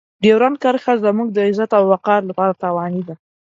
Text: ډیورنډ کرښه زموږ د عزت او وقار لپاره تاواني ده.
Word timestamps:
ډیورنډ 0.23 0.55
کرښه 0.63 0.93
زموږ 1.05 1.27
د 1.31 1.37
عزت 1.47 1.71
او 1.77 1.83
وقار 1.93 2.21
لپاره 2.29 2.57
تاواني 2.61 3.01
ده. 3.07 3.15